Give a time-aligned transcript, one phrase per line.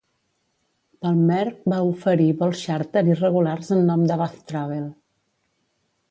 [1.05, 4.89] Palmair va oferir vols xàrter i regulars en nom de Bath Travel.